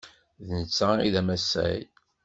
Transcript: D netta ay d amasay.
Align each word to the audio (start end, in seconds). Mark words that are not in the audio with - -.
D 0.47 0.49
netta 0.59 0.87
ay 0.99 1.09
d 1.13 1.15
amasay. 1.21 1.79